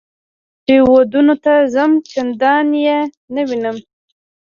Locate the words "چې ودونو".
0.65-1.35